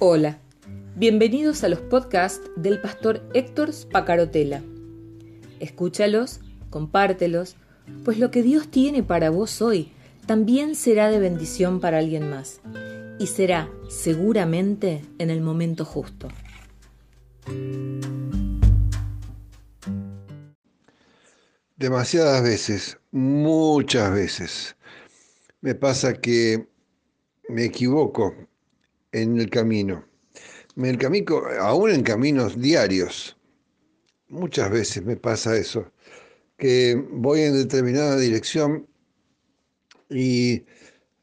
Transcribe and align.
Hola, 0.00 0.38
bienvenidos 0.94 1.64
a 1.64 1.68
los 1.68 1.80
podcasts 1.80 2.48
del 2.54 2.80
pastor 2.80 3.28
Héctor 3.34 3.72
Spacarotela. 3.72 4.62
Escúchalos, 5.58 6.38
compártelos, 6.70 7.56
pues 8.04 8.20
lo 8.20 8.30
que 8.30 8.44
Dios 8.44 8.70
tiene 8.70 9.02
para 9.02 9.30
vos 9.30 9.60
hoy 9.60 9.90
también 10.24 10.76
será 10.76 11.10
de 11.10 11.18
bendición 11.18 11.80
para 11.80 11.98
alguien 11.98 12.30
más 12.30 12.60
y 13.18 13.26
será 13.26 13.68
seguramente 13.88 15.04
en 15.18 15.30
el 15.30 15.40
momento 15.40 15.84
justo. 15.84 16.28
Demasiadas 21.76 22.44
veces, 22.44 22.98
muchas 23.10 24.12
veces, 24.12 24.76
me 25.60 25.74
pasa 25.74 26.14
que 26.14 26.68
me 27.48 27.64
equivoco 27.64 28.47
en 29.12 29.38
el 29.38 29.50
camino. 29.50 30.04
En 30.76 30.84
el 30.86 30.98
camino, 30.98 31.42
aún 31.60 31.90
en 31.90 32.02
caminos 32.02 32.60
diarios, 32.60 33.36
muchas 34.28 34.70
veces 34.70 35.04
me 35.04 35.16
pasa 35.16 35.56
eso, 35.56 35.90
que 36.56 37.02
voy 37.10 37.40
en 37.40 37.54
determinada 37.54 38.16
dirección 38.16 38.86
y 40.10 40.64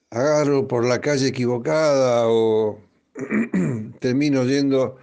agarro 0.10 0.68
por 0.68 0.86
la 0.86 1.02
calle 1.02 1.28
equivocada 1.28 2.28
o 2.28 2.80
termino 4.00 4.44
yendo 4.46 4.98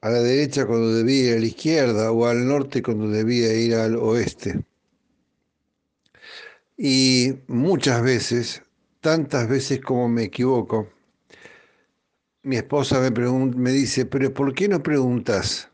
a 0.00 0.10
la 0.10 0.20
derecha 0.20 0.66
cuando 0.66 0.94
debía 0.94 1.30
ir 1.30 1.36
a 1.36 1.40
la 1.40 1.46
izquierda 1.46 2.12
o 2.12 2.26
al 2.26 2.46
norte 2.46 2.82
cuando 2.82 3.08
debía 3.08 3.52
ir 3.54 3.74
al 3.74 3.96
oeste. 3.96 4.64
Y 6.76 7.34
muchas 7.48 8.02
veces, 8.02 8.62
tantas 9.00 9.48
veces 9.48 9.80
como 9.80 10.08
me 10.08 10.24
equivoco, 10.24 10.88
mi 12.48 12.56
esposa 12.56 12.98
me, 13.00 13.10
me 13.10 13.70
dice, 13.72 14.06
pero 14.06 14.32
¿por 14.32 14.54
qué 14.54 14.68
no 14.68 14.82
preguntas? 14.82 15.70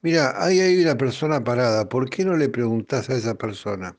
Mira, 0.00 0.42
ahí 0.42 0.58
hay 0.58 0.82
una 0.82 0.96
persona 0.96 1.44
parada, 1.44 1.90
¿por 1.90 2.08
qué 2.08 2.24
no 2.24 2.38
le 2.38 2.48
preguntas 2.48 3.10
a 3.10 3.16
esa 3.16 3.34
persona? 3.34 3.98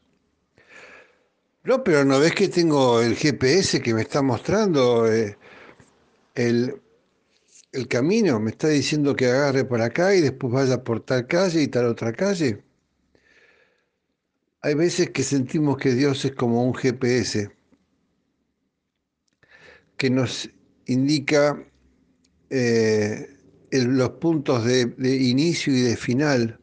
No, 1.63 1.83
pero 1.83 2.03
no 2.03 2.19
ves 2.19 2.33
que 2.33 2.47
tengo 2.47 3.02
el 3.02 3.16
GPS 3.16 3.81
que 3.83 3.94
me 3.94 4.02
está 4.02 4.23
mostrando 4.23 5.07
eh, 5.07 5.38
el, 6.33 6.81
el 7.72 7.88
camino, 7.88 8.39
me 8.39 8.49
está 8.49 8.69
diciendo 8.69 9.16
que 9.16 9.27
agarre 9.27 9.63
por 9.63 9.81
acá 9.81 10.16
y 10.16 10.22
después 10.22 10.52
vaya 10.52 10.83
por 10.83 11.02
tal 11.02 11.27
calle 11.27 11.61
y 11.61 11.67
tal 11.67 11.85
otra 11.85 12.13
calle. 12.13 12.63
Hay 14.63 14.73
veces 14.73 15.11
que 15.11 15.22
sentimos 15.22 15.77
que 15.77 15.94
Dios 15.94 16.25
es 16.25 16.33
como 16.33 16.63
un 16.66 16.73
GPS 16.73 17.52
que 19.97 20.09
nos 20.09 20.49
indica 20.88 21.63
eh, 22.52 23.30
los 23.71 24.09
puntos 24.11 24.66
de, 24.66 24.94
inicio 24.99 25.73
y 25.73 25.81
de 25.81 25.95
final, 25.95 26.59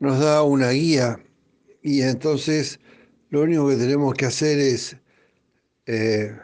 nos 0.00 0.18
da 0.18 0.42
una 0.42 0.70
guía 0.70 1.20
y 1.82 2.00
entonces 2.00 2.80
lo 3.28 3.42
único 3.42 3.68
que 3.68 3.76
tenemos 3.76 4.14
que 4.14 4.24
hacer 4.24 4.58
es 4.58 4.96
eh, 5.86 6.34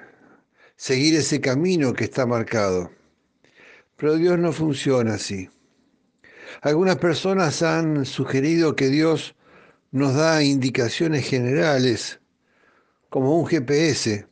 seguir 0.77 1.15
ese 1.15 1.41
camino 1.41 1.95
que 1.95 2.05
está 2.05 2.27
marcado. 2.27 2.91
Pero 3.97 4.17
Dios 4.17 4.39
no 4.39 4.53
funciona 4.53 5.15
así. 5.15 5.49
Algunas 6.61 6.97
personas 6.97 7.63
han 7.63 8.05
sugerido 8.05 8.77
que 8.77 8.89
Dios 8.89 9.35
nos 9.91 10.15
da 10.15 10.43
indicaciones 10.43 11.27
generales, 11.27 12.21
como 13.09 13.39
un 13.39 13.47
GPS, 13.47 14.30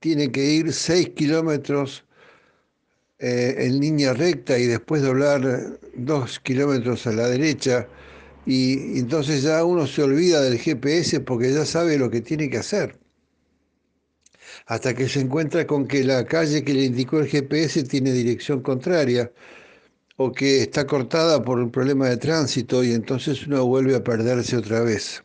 tiene 0.00 0.30
que 0.30 0.44
ir 0.44 0.72
6 0.72 1.10
kilómetros 1.10 2.04
eh, 3.18 3.54
en 3.58 3.80
línea 3.80 4.12
recta 4.12 4.58
y 4.58 4.66
después 4.66 5.02
doblar 5.02 5.78
2 5.96 6.40
kilómetros 6.40 7.06
a 7.06 7.12
la 7.12 7.28
derecha. 7.28 7.88
Y 8.46 8.98
entonces 8.98 9.42
ya 9.42 9.64
uno 9.64 9.86
se 9.86 10.02
olvida 10.02 10.42
del 10.42 10.58
GPS 10.58 11.20
porque 11.20 11.52
ya 11.52 11.64
sabe 11.64 11.96
lo 11.98 12.10
que 12.10 12.20
tiene 12.20 12.50
que 12.50 12.58
hacer. 12.58 12.98
Hasta 14.66 14.94
que 14.94 15.08
se 15.08 15.20
encuentra 15.20 15.66
con 15.66 15.86
que 15.86 16.04
la 16.04 16.24
calle 16.24 16.64
que 16.64 16.74
le 16.74 16.84
indicó 16.84 17.18
el 17.18 17.28
GPS 17.28 17.84
tiene 17.84 18.12
dirección 18.12 18.60
contraria 18.62 19.32
o 20.16 20.32
que 20.32 20.62
está 20.62 20.86
cortada 20.86 21.42
por 21.42 21.58
un 21.58 21.70
problema 21.70 22.08
de 22.08 22.16
tránsito 22.16 22.84
y 22.84 22.92
entonces 22.92 23.46
uno 23.46 23.66
vuelve 23.66 23.96
a 23.96 24.04
perderse 24.04 24.56
otra 24.56 24.80
vez. 24.80 25.24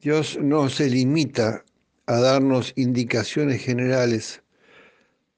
Dios 0.00 0.38
no 0.40 0.68
se 0.68 0.88
limita 0.88 1.64
a 2.06 2.20
darnos 2.20 2.72
indicaciones 2.76 3.62
generales 3.62 4.42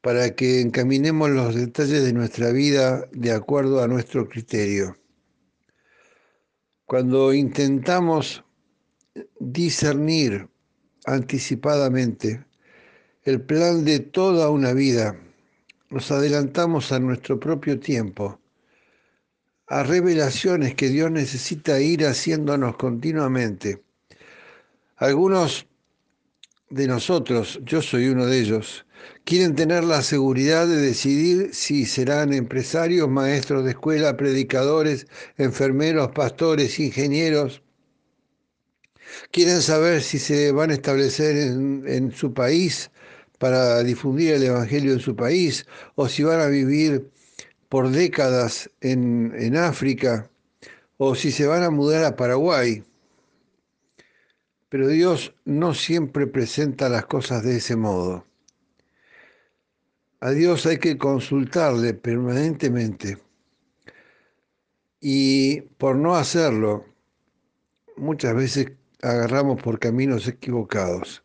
para 0.01 0.35
que 0.35 0.61
encaminemos 0.61 1.31
los 1.31 1.55
detalles 1.55 2.05
de 2.05 2.13
nuestra 2.13 2.51
vida 2.53 3.07
de 3.13 3.33
acuerdo 3.33 3.83
a 3.83 3.89
nuestro 3.89 4.29
criterio. 4.29 4.97
Cuando 6.87 7.35
intentamos 7.35 8.45
discernir 9.41 10.49
anticipadamente 11.05 12.45
el 13.25 13.43
plan 13.43 13.85
de 13.85 14.01
toda 14.01 14.51
una 14.51 14.73
vida, 14.73 15.21
nos 15.91 16.11
adelantamos 16.11 16.93
a 16.93 16.99
nuestro 16.99 17.41
propio 17.41 17.81
tiempo, 17.81 18.41
a 19.67 19.83
revelaciones 19.83 20.75
que 20.75 20.89
Dios 20.89 21.11
necesita 21.11 21.81
ir 21.81 22.07
haciéndonos 22.07 22.77
continuamente. 22.77 23.83
Algunos 24.97 25.68
de 26.71 26.87
nosotros, 26.87 27.61
yo 27.65 27.81
soy 27.81 28.09
uno 28.09 28.27
de 28.27 28.41
ellos, 28.41 28.85
quieren 29.25 29.55
tener 29.55 29.85
la 29.85 30.03
seguridad 30.03 30.67
de 30.67 30.77
decidir 30.77 31.55
si 31.55 31.87
serán 31.87 32.33
empresarios, 32.33 33.09
maestros 33.09 33.65
de 33.65 33.71
escuela, 33.71 34.17
predicadores, 34.17 35.07
enfermeros, 35.39 36.11
pastores, 36.13 36.79
ingenieros. 36.79 37.63
Quieren 39.31 39.63
saber 39.63 40.03
si 40.03 40.19
se 40.19 40.53
van 40.53 40.71
a 40.71 40.75
establecer 40.75 41.37
en, 41.37 42.13
su 42.13 42.35
país 42.35 42.91
para 43.39 43.83
difundir 43.83 44.35
el 44.35 44.43
Evangelio 44.43 44.93
en 44.93 45.01
su 45.01 45.17
país 45.17 45.67
o 45.95 46.09
si 46.09 46.23
van 46.23 46.41
a 46.41 46.47
vivir 46.47 47.11
por 47.69 47.91
décadas 47.91 48.71
en, 48.81 49.33
en 49.39 49.57
África 49.57 50.31
o 50.99 51.15
si 51.15 51.33
se 51.33 51.47
van 51.47 51.63
a 51.63 51.71
mudar 51.71 52.05
a 52.05 52.17
Paraguay. 52.17 52.83
Pero 54.69 54.89
Dios 54.89 55.35
no 55.45 55.73
siempre 55.75 56.27
presenta 56.27 56.89
las 56.89 57.07
cosas 57.07 57.43
de 57.43 57.57
ese 57.57 57.77
modo. 57.77 58.27
A 60.21 60.31
Dios 60.31 60.67
hay 60.67 60.79
que 60.79 60.99
consultarle 60.99 61.95
permanentemente. 61.95 63.19
Y 65.01 65.61
por 65.61 65.97
no 65.97 66.17
hacerlo, 66.17 66.85
muchas 67.97 68.35
veces 68.35 68.73
agarramos 69.01 69.63
por 69.63 69.79
caminos 69.79 70.27
equivocados. 70.27 71.23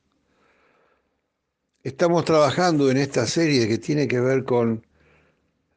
Estamos 1.84 2.24
trabajando 2.24 2.90
en 2.92 2.98
esta 2.98 3.25
serie 3.25 3.68
que 3.68 3.78
tiene 3.78 4.08
que 4.08 4.20
ver 4.20 4.46
con 4.46 4.86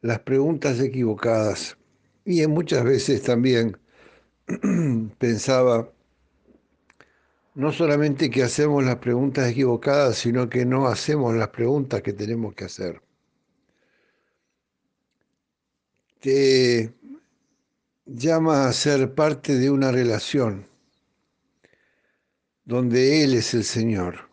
las 0.03 0.21
preguntas 0.21 0.78
equivocadas. 0.78 1.77
Y 2.25 2.47
muchas 2.47 2.84
veces 2.84 3.22
también 3.22 3.77
pensaba 5.19 5.91
no 7.56 7.72
solamente 7.72 8.28
que 8.30 8.42
hacemos 8.42 8.84
las 8.84 8.96
preguntas 8.96 9.50
equivocadas, 9.50 10.18
sino 10.18 10.48
que 10.48 10.66
no 10.66 10.86
hacemos 10.88 11.34
las 11.34 11.48
preguntas 11.48 12.02
que 12.02 12.12
tenemos 12.12 12.54
que 12.54 12.66
hacer. 12.66 13.00
Te 16.20 16.92
llama 18.04 18.68
a 18.68 18.72
ser 18.74 19.14
parte 19.14 19.54
de 19.54 19.70
una 19.70 19.91
relación 19.91 20.68
donde 22.66 23.24
Él 23.24 23.32
es 23.32 23.54
el 23.54 23.64
Señor, 23.64 24.28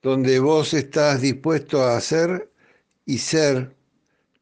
donde 0.00 0.38
vos 0.38 0.72
estás 0.72 1.20
dispuesto 1.20 1.82
a 1.82 1.98
hacer 1.98 2.50
y 3.04 3.18
ser 3.18 3.76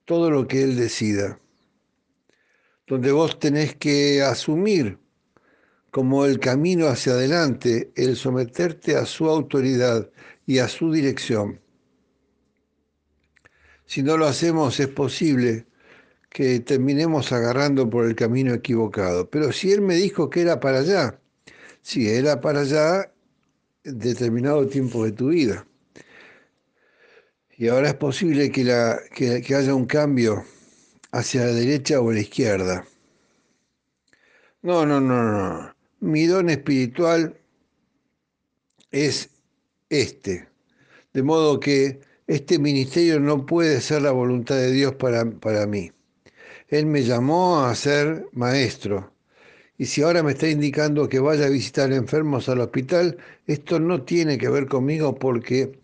todo 0.05 0.31
lo 0.31 0.47
que 0.47 0.63
Él 0.63 0.77
decida, 0.77 1.41
donde 2.87 3.11
vos 3.11 3.41
tenés 3.41 3.75
que 3.75 4.23
asumir 4.23 5.01
como 5.91 6.25
el 6.25 6.39
camino 6.39 6.87
hacia 6.89 7.13
adelante, 7.13 7.91
el 7.97 8.17
someterte 8.17 8.97
a 8.97 9.07
su 9.07 9.29
autoridad 9.29 10.11
y 10.47 10.59
a 10.59 10.69
su 10.69 10.93
dirección. 10.93 11.61
Si 13.87 14.03
no 14.03 14.17
lo 14.17 14.27
hacemos 14.27 14.79
es 14.81 14.89
posible 14.89 15.67
que 16.29 16.61
terminemos 16.61 17.33
agarrando 17.33 17.89
por 17.89 18.05
el 18.05 18.15
camino 18.15 18.53
equivocado. 18.53 19.31
Pero 19.31 19.51
si 19.53 19.73
Él 19.73 19.81
me 19.81 19.95
dijo 19.95 20.29
que 20.29 20.43
era 20.43 20.61
para 20.61 20.81
allá, 20.81 21.19
si 21.83 22.09
era 22.09 22.41
para 22.41 22.61
allá 22.61 23.13
determinado 23.85 24.67
tiempo 24.67 25.05
de 25.05 25.13
tu 25.13 25.29
vida. 25.29 25.67
Y 27.57 27.69
ahora 27.69 27.89
es 27.89 27.95
posible 27.95 28.53
que, 28.53 28.65
la, 28.65 29.01
que, 29.15 29.43
que 29.43 29.55
haya 29.55 29.75
un 29.75 29.87
cambio 29.87 30.45
hacia 31.11 31.47
la 31.47 31.53
derecha 31.53 32.01
o 32.01 32.13
la 32.13 32.21
izquierda. 32.21 32.87
No, 34.63 34.85
no, 34.85 35.01
no, 35.01 35.23
no. 35.23 35.78
Mi 36.01 36.27
don 36.27 36.49
espiritual 36.51 37.37
es 38.91 39.31
este. 39.91 40.49
De 41.13 41.23
modo 41.23 41.59
que 41.59 42.01
este 42.27 42.59
ministerio 42.59 43.19
no 43.21 43.47
puede 43.47 43.81
ser 43.81 44.03
la 44.03 44.13
voluntad 44.13 44.57
de 44.57 44.71
Dios 44.71 44.95
para, 44.95 45.29
para 45.31 45.67
mí. 45.67 45.91
Él 46.69 46.87
me 46.87 47.03
llamó 47.03 47.61
a 47.61 47.75
ser 47.75 48.27
maestro. 48.33 49.13
Y 49.79 49.87
si 49.87 50.03
ahora 50.03 50.23
me 50.23 50.33
está 50.33 50.49
indicando 50.49 51.09
que 51.09 51.21
vaya 51.21 51.47
a 51.47 51.51
visitar 51.51 51.93
enfermos 51.93 52.49
al 52.49 52.61
hospital, 52.61 53.17
esto 53.47 53.81
no 53.81 54.03
tiene 54.03 54.37
que 54.37 54.49
ver 54.49 54.67
conmigo 54.67 55.15
porque 55.15 55.81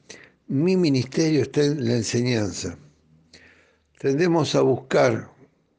mi 0.48 0.76
ministerio 0.76 1.42
está 1.42 1.64
en 1.64 1.84
la 1.84 1.94
enseñanza. 1.94 2.76
Tendemos 3.98 4.54
a 4.54 4.60
buscar 4.60 5.30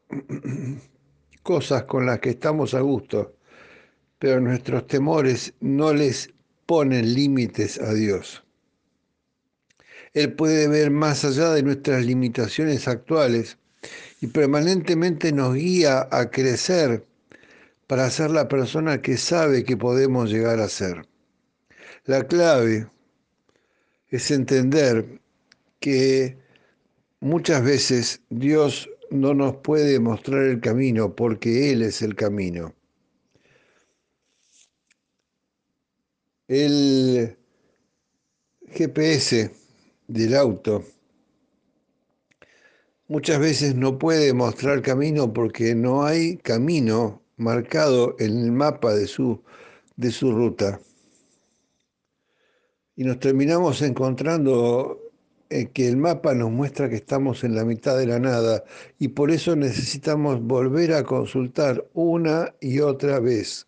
cosas 1.44 1.84
con 1.84 2.06
las 2.06 2.20
que 2.20 2.32
estamos 2.32 2.74
a 2.74 2.80
gusto, 2.80 3.36
pero 4.20 4.40
nuestros 4.40 4.88
temores 4.88 5.54
no 5.60 5.94
les 5.94 6.34
ponen 6.66 7.14
límites 7.14 7.80
a 7.80 7.94
Dios. 7.94 8.44
Él 10.14 10.34
puede 10.34 10.68
ver 10.68 10.92
más 10.92 11.26
allá 11.26 11.52
de 11.52 11.64
nuestras 11.64 12.06
limitaciones 12.06 12.88
actuales 12.88 13.58
y 14.22 14.28
permanentemente 14.28 15.32
nos 15.32 15.56
guía 15.56 16.08
a 16.10 16.32
crecer 16.32 17.06
para 17.88 18.10
ser 18.10 18.32
la 18.32 18.48
persona 18.48 19.02
que 19.02 19.18
sabe 19.18 19.64
que 19.64 19.78
podemos 19.78 20.32
llegar 20.32 20.60
a 20.60 20.70
ser. 20.70 21.06
La 22.06 22.24
clave 22.24 22.88
es 24.10 24.32
entender 24.32 25.20
que 25.80 26.38
muchas 27.20 27.64
veces 27.64 28.22
Dios 28.30 28.90
no 29.12 29.34
nos 29.34 29.58
puede 29.58 30.00
mostrar 30.00 30.44
el 30.44 30.62
camino 30.62 31.16
porque 31.16 31.72
Él 31.72 31.82
es 31.82 32.02
el 32.02 32.16
camino. 32.16 32.74
El 36.48 37.38
GPS 38.68 39.52
del 40.08 40.36
auto 40.36 40.84
muchas 43.08 43.40
veces 43.40 43.74
no 43.74 43.98
puede 43.98 44.32
mostrar 44.32 44.84
camino 44.84 45.34
porque 45.34 45.74
no 45.74 46.06
hay 46.06 46.38
camino 46.38 47.24
marcado 47.38 48.16
en 48.20 48.38
el 48.38 48.52
mapa 48.52 48.94
de 48.94 49.08
su, 49.08 49.42
de 49.96 50.12
su 50.12 50.32
ruta. 50.34 50.80
Y 52.96 53.06
nos 53.06 53.20
terminamos 53.20 53.82
encontrando 53.82 55.00
en 55.50 55.68
que 55.70 55.88
el 55.88 55.98
mapa 55.98 56.36
nos 56.36 56.52
muestra 56.52 56.90
que 56.90 56.98
estamos 56.98 57.44
en 57.44 57.56
la 57.56 57.66
mitad 57.66 57.98
de 57.98 58.06
la 58.06 58.20
nada 58.20 58.64
y 59.00 59.08
por 59.08 59.32
eso 59.32 59.56
necesitamos 59.56 60.44
volver 60.44 60.94
a 60.94 61.04
consultar 61.04 61.84
una 61.96 62.54
y 62.62 62.82
otra 62.82 63.20
vez. 63.20 63.66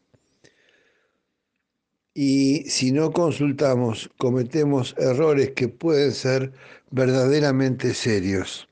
Y 2.19 2.67
si 2.67 2.91
no 2.91 3.11
consultamos, 3.11 4.09
cometemos 4.17 4.95
errores 4.97 5.51
que 5.51 5.67
pueden 5.67 6.11
ser 6.11 6.51
verdaderamente 6.89 7.93
serios. 7.93 8.67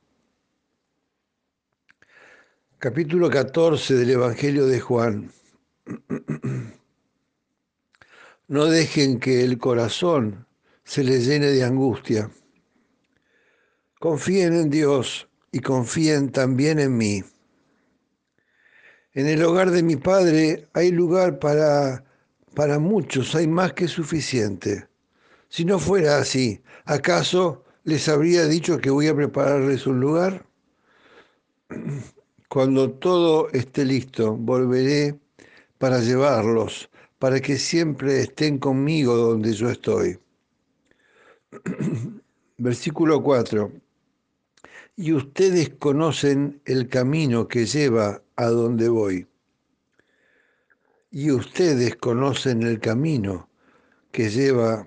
Capítulo 2.79 3.29
14 3.29 3.93
del 3.93 4.09
Evangelio 4.09 4.65
de 4.65 4.79
Juan. 4.79 5.31
No 8.47 8.65
dejen 8.65 9.19
que 9.19 9.43
el 9.43 9.59
corazón 9.59 10.47
se 10.83 11.03
les 11.03 11.27
llene 11.27 11.47
de 11.47 11.63
angustia. 11.63 12.31
Confíen 13.99 14.53
en 14.53 14.69
Dios 14.71 15.27
y 15.51 15.59
confíen 15.59 16.31
también 16.31 16.79
en 16.79 16.97
mí. 16.97 17.23
En 19.13 19.27
el 19.27 19.43
hogar 19.43 19.69
de 19.69 19.83
mi 19.83 19.97
Padre 19.97 20.67
hay 20.73 20.91
lugar 20.91 21.37
para 21.37 22.05
para 22.55 22.79
muchos 22.79 23.35
hay 23.35 23.47
más 23.47 23.73
que 23.73 23.87
suficiente. 23.87 24.87
Si 25.49 25.65
no 25.65 25.77
fuera 25.77 26.17
así, 26.17 26.61
¿acaso 26.85 27.63
les 27.83 28.09
habría 28.09 28.45
dicho 28.45 28.79
que 28.79 28.89
voy 28.89 29.07
a 29.07 29.15
prepararles 29.15 29.85
un 29.85 29.99
lugar? 29.99 30.47
Cuando 32.49 32.91
todo 32.91 33.49
esté 33.51 33.85
listo, 33.85 34.35
volveré 34.35 35.19
para 35.77 35.99
llevarlos, 35.99 36.89
para 37.19 37.39
que 37.41 37.57
siempre 37.57 38.21
estén 38.21 38.57
conmigo 38.57 39.15
donde 39.15 39.53
yo 39.53 39.69
estoy. 39.69 40.17
Versículo 42.57 43.21
4. 43.21 43.71
Y 44.95 45.11
ustedes 45.11 45.71
conocen 45.77 46.61
el 46.65 46.87
camino 46.87 47.47
que 47.47 47.65
lleva 47.65 48.23
a 48.37 48.45
donde 48.45 48.87
voy 48.87 49.27
y 51.15 51.31
ustedes 51.31 51.95
conocen 51.95 52.61
el 52.63 52.81
camino 52.81 53.47
que 54.11 54.29
lleva 54.29 54.85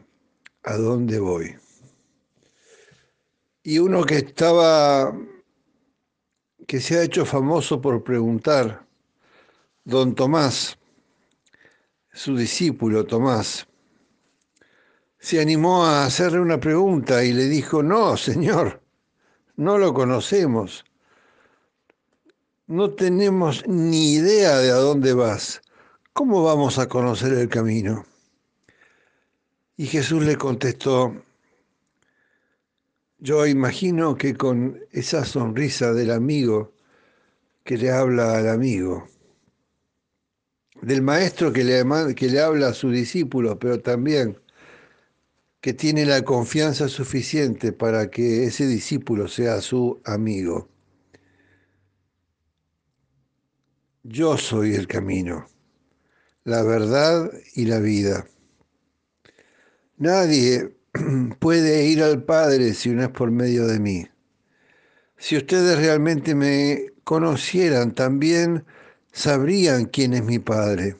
a 0.63 0.77
donde 0.77 1.19
voy. 1.19 1.57
Y 3.63 3.79
uno 3.79 4.05
que 4.05 4.17
estaba, 4.17 5.11
que 6.67 6.81
se 6.81 6.99
ha 6.99 7.03
hecho 7.03 7.25
famoso 7.25 7.81
por 7.81 8.05
preguntar, 8.05 8.87
don 9.85 10.15
Tomás, 10.15 10.79
su 12.13 12.37
discípulo 12.37 13.07
Tomás, 13.07 13.67
se 15.19 15.41
animó 15.41 15.87
a 15.87 16.05
hacerle 16.05 16.41
una 16.41 16.61
pregunta 16.61 17.25
y 17.25 17.33
le 17.33 17.45
dijo, 17.47 17.83
no, 17.83 18.19
Señor, 18.19 18.83
no 19.57 19.79
lo 19.79 19.95
conocemos, 19.95 20.85
no 22.67 22.91
tenemos 22.91 23.67
ni 23.67 24.13
idea 24.13 24.59
de 24.59 24.71
a 24.73 24.75
dónde 24.75 25.15
vas. 25.15 25.63
¿Cómo 26.19 26.43
vamos 26.43 26.81
a 26.81 26.89
conocer 26.89 27.33
el 27.35 27.49
camino? 27.49 28.05
Y 29.77 29.87
Jesús 29.87 30.25
le 30.25 30.35
contestó, 30.35 31.15
yo 33.21 33.47
imagino 33.47 34.17
que 34.17 34.35
con 34.35 34.81
esa 34.91 35.25
sonrisa 35.25 35.93
del 35.93 36.11
amigo 36.11 36.73
que 37.63 37.77
le 37.77 37.93
habla 37.93 38.37
al 38.37 38.49
amigo, 38.49 39.07
del 40.83 41.03
maestro 41.03 41.53
que 41.53 41.63
le, 41.63 41.85
que 42.17 42.29
le 42.29 42.41
habla 42.41 42.71
a 42.71 42.75
su 42.75 42.91
discípulo, 42.91 43.57
pero 43.57 43.81
también 43.81 44.41
que 45.61 45.73
tiene 45.73 46.05
la 46.05 46.23
confianza 46.25 46.89
suficiente 46.89 47.73
para 47.73 48.11
que 48.11 48.43
ese 48.43 48.67
discípulo 48.67 49.29
sea 49.29 49.61
su 49.61 50.01
amigo. 50.05 50.69
Yo 54.03 54.37
soy 54.37 54.75
el 54.75 54.89
camino 54.89 55.47
la 56.49 56.63
verdad 56.63 57.31
y 57.55 57.67
la 57.67 57.79
vida. 57.79 58.27
Nadie 59.99 60.75
puede 61.41 61.85
ir 61.85 62.03
al 62.03 62.25
Padre 62.25 62.73
si 62.73 62.89
no 62.89 63.03
es 63.03 63.11
por 63.11 63.31
medio 63.31 63.67
de 63.67 63.79
mí. 63.79 64.07
Si 65.19 65.37
ustedes 65.37 65.77
realmente 65.77 66.35
me 66.35 66.95
conocieran, 67.05 67.95
también 67.95 68.65
sabrían 69.13 69.85
quién 69.85 70.15
es 70.15 70.25
mi 70.25 70.39
Padre. 70.39 70.97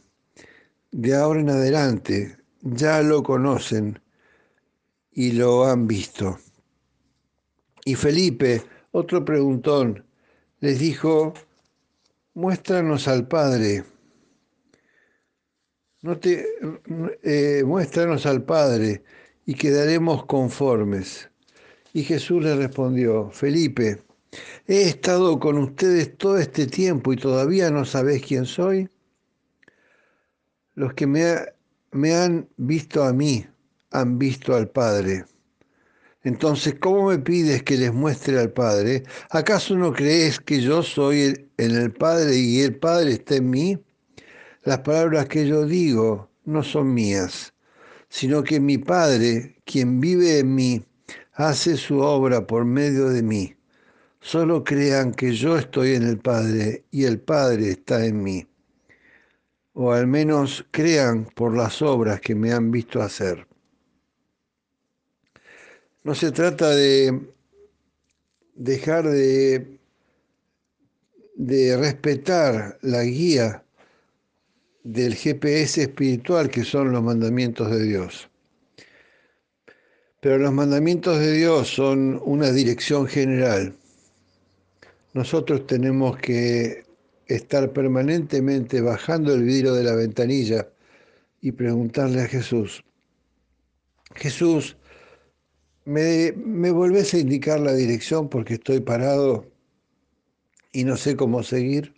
De 0.91 1.15
ahora 1.15 1.41
en 1.41 1.49
adelante 1.49 2.37
ya 2.61 3.01
lo 3.01 3.23
conocen 3.23 4.03
y 5.13 5.33
lo 5.33 5.65
han 5.65 5.87
visto. 5.87 6.39
Y 7.87 7.95
Felipe, 7.95 8.65
otro 8.91 9.25
preguntón, 9.25 10.05
les 10.61 10.79
dijo, 10.79 11.33
muéstranos 12.35 13.09
al 13.09 13.27
Padre 13.27 13.85
no 16.03 16.19
te, 16.19 16.47
eh, 17.23 17.63
muéstranos 17.65 18.27
al 18.27 18.45
Padre 18.45 19.03
y 19.47 19.55
quedaremos 19.55 20.27
conformes. 20.27 21.31
Y 21.93 22.05
Jesús 22.05 22.45
le 22.45 22.55
respondió, 22.55 23.31
Felipe, 23.31 24.03
he 24.67 24.83
estado 24.83 25.39
con 25.41 25.59
ustedes 25.59 26.17
todo 26.17 26.39
este 26.39 26.67
tiempo 26.67 27.13
y 27.13 27.17
todavía 27.17 27.71
no 27.71 27.85
sabéis 27.85 28.25
quién 28.25 28.47
soy. 28.47 28.89
Los 30.75 30.95
que 30.95 31.07
me, 31.07 31.35
me 31.91 32.15
han 32.15 32.49
visto 32.57 33.03
a 33.03 33.13
mí 33.13 33.47
han 33.91 34.19
visto 34.19 34.55
al 34.55 34.69
Padre. 34.69 35.25
Entonces, 36.23 36.77
¿cómo 36.79 37.09
me 37.09 37.19
pides 37.19 37.63
que 37.63 37.77
les 37.77 37.93
muestre 37.93 38.39
al 38.39 38.53
Padre? 38.53 39.05
¿Acaso 39.31 39.77
no 39.77 39.93
crees 39.93 40.41
que 40.41 40.61
yo 40.61 40.83
soy 40.83 41.49
en 41.57 41.71
el 41.77 41.93
Padre 41.93 42.37
y 42.37 42.61
el 42.61 42.77
Padre 42.77 43.13
está 43.13 43.37
en 43.37 43.51
mí? 43.51 43.79
Las 44.69 44.81
palabras 44.81 45.29
que 45.29 45.47
yo 45.47 45.65
digo 45.65 46.29
no 46.45 46.63
son 46.63 46.93
mías, 46.93 47.55
sino 48.11 48.45
que 48.45 48.61
mi 48.61 48.77
Padre, 48.77 49.63
quien 49.65 49.99
vive 49.99 50.41
en 50.41 50.55
mí, 50.55 50.85
hace 51.33 51.79
su 51.79 52.01
obra 52.01 52.47
por 52.47 52.67
medio 52.67 53.09
de 53.09 53.23
mí. 53.23 53.57
Solo 54.21 54.65
crean 54.65 55.15
que 55.15 55.33
yo 55.33 55.57
estoy 55.57 55.95
en 55.95 56.03
el 56.03 56.19
Padre 56.19 56.85
y 56.91 57.05
el 57.05 57.19
Padre 57.19 57.71
está 57.71 58.05
en 58.05 58.23
mí. 58.23 58.47
O 59.73 59.91
al 59.93 60.07
menos 60.07 60.67
crean 60.71 61.25
por 61.35 61.57
las 61.57 61.81
obras 61.81 62.21
que 62.21 62.35
me 62.35 62.53
han 62.53 62.71
visto 62.71 63.01
hacer. 63.01 63.47
No 66.05 66.15
se 66.15 66.31
trata 66.31 66.69
de 66.69 67.19
dejar 68.55 69.09
de, 69.09 69.81
de 71.37 71.75
respetar 71.79 72.79
la 72.83 73.03
guía 73.05 73.65
del 74.89 75.15
GPS 75.15 75.83
espiritual 75.83 76.49
que 76.49 76.65
son 76.65 76.93
los 76.93 77.03
mandamientos 77.03 77.71
de 77.71 77.83
Dios. 77.83 78.31
Pero 80.21 80.39
los 80.39 80.51
mandamientos 80.51 81.19
de 81.19 81.33
Dios 81.33 81.69
son 81.69 82.19
una 82.25 82.51
dirección 82.53 83.07
general. 83.07 83.77
Nosotros 85.13 85.67
tenemos 85.67 86.17
que 86.17 86.85
estar 87.27 87.71
permanentemente 87.75 88.81
bajando 88.81 89.35
el 89.35 89.43
vidrio 89.43 89.75
de 89.75 89.85
la 89.85 89.95
ventanilla 89.95 90.71
y 91.43 91.53
preguntarle 91.53 92.23
a 92.23 92.27
Jesús, 92.27 92.83
Jesús, 94.15 94.79
¿me, 95.85 96.33
me 96.33 96.71
volvés 96.71 97.13
a 97.13 97.19
indicar 97.19 97.61
la 97.61 97.75
dirección 97.75 98.31
porque 98.31 98.55
estoy 98.55 98.81
parado 98.81 99.45
y 100.73 100.85
no 100.85 100.97
sé 100.97 101.15
cómo 101.15 101.43
seguir? 101.43 101.95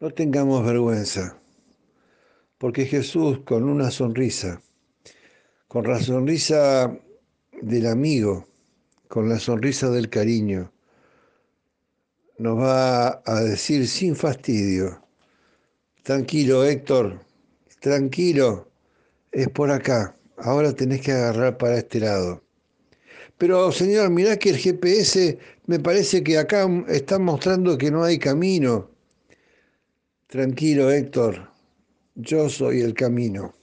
No 0.00 0.10
tengamos 0.10 0.64
vergüenza, 0.64 1.39
porque 2.60 2.84
Jesús 2.84 3.40
con 3.46 3.64
una 3.64 3.90
sonrisa, 3.90 4.60
con 5.66 5.88
la 5.88 5.98
sonrisa 5.98 6.94
del 7.62 7.86
amigo, 7.86 8.46
con 9.08 9.30
la 9.30 9.38
sonrisa 9.38 9.88
del 9.88 10.10
cariño, 10.10 10.70
nos 12.36 12.58
va 12.58 13.22
a 13.24 13.40
decir 13.40 13.88
sin 13.88 14.14
fastidio, 14.14 15.02
tranquilo 16.02 16.62
Héctor, 16.62 17.24
tranquilo, 17.80 18.70
es 19.32 19.48
por 19.48 19.70
acá, 19.70 20.14
ahora 20.36 20.74
tenés 20.74 21.00
que 21.00 21.12
agarrar 21.12 21.56
para 21.56 21.78
este 21.78 22.00
lado. 22.00 22.42
Pero 23.38 23.72
señor, 23.72 24.10
mirá 24.10 24.36
que 24.36 24.50
el 24.50 24.58
GPS 24.58 25.38
me 25.64 25.80
parece 25.80 26.22
que 26.22 26.36
acá 26.36 26.68
está 26.88 27.18
mostrando 27.18 27.78
que 27.78 27.90
no 27.90 28.04
hay 28.04 28.18
camino. 28.18 28.90
Tranquilo 30.26 30.90
Héctor, 30.90 31.49
yo 32.14 32.48
soy 32.48 32.80
el 32.80 32.94
camino, 32.94 33.54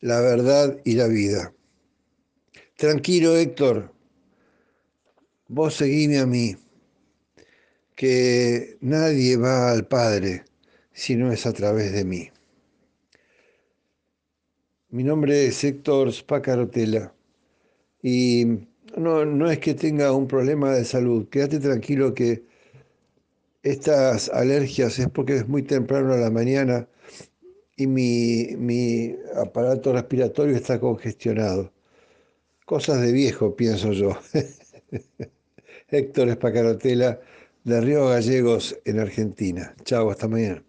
la 0.00 0.20
verdad 0.20 0.78
y 0.84 0.94
la 0.94 1.06
vida. 1.06 1.52
Tranquilo 2.76 3.36
Héctor, 3.36 3.92
vos 5.48 5.74
seguime 5.74 6.18
a 6.18 6.26
mí 6.26 6.56
que 7.94 8.76
nadie 8.80 9.36
va 9.36 9.70
al 9.70 9.86
Padre 9.86 10.44
si 10.92 11.16
no 11.16 11.32
es 11.32 11.46
a 11.46 11.52
través 11.52 11.92
de 11.92 12.04
mí. 12.04 12.30
Mi 14.90 15.02
nombre 15.04 15.46
es 15.46 15.62
Héctor 15.64 16.12
Spacarotela 16.12 17.14
y 18.02 18.46
no, 18.96 19.24
no 19.24 19.50
es 19.50 19.58
que 19.58 19.74
tenga 19.74 20.12
un 20.12 20.28
problema 20.28 20.72
de 20.74 20.84
salud, 20.84 21.28
quédate 21.28 21.58
tranquilo 21.58 22.14
que 22.14 22.44
estas 23.66 24.28
alergias 24.28 24.98
es 25.00 25.08
porque 25.08 25.36
es 25.36 25.48
muy 25.48 25.62
temprano 25.62 26.12
a 26.12 26.18
la 26.18 26.30
mañana 26.30 26.88
y 27.76 27.88
mi, 27.88 28.54
mi 28.56 29.16
aparato 29.34 29.92
respiratorio 29.92 30.54
está 30.54 30.78
congestionado. 30.78 31.72
Cosas 32.64 33.00
de 33.00 33.10
viejo, 33.12 33.56
pienso 33.56 33.92
yo. 33.92 34.16
Héctor 35.88 36.28
Espacarotela 36.28 37.20
de 37.64 37.80
Río 37.80 38.08
Gallegos 38.08 38.78
en 38.84 39.00
Argentina. 39.00 39.74
Chao, 39.84 40.10
hasta 40.10 40.28
mañana. 40.28 40.62